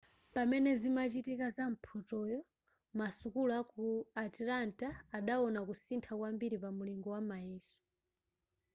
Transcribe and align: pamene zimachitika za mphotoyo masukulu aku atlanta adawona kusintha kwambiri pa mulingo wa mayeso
pamene 0.33 0.71
zimachitika 0.81 1.45
za 1.55 1.65
mphotoyo 1.73 2.39
masukulu 2.99 3.51
aku 3.61 3.85
atlanta 4.25 4.89
adawona 5.17 5.59
kusintha 5.67 6.11
kwambiri 6.19 6.57
pa 6.63 6.69
mulingo 6.77 7.07
wa 7.15 7.21
mayeso 7.29 7.77